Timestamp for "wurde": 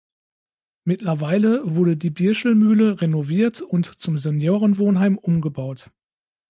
1.75-1.95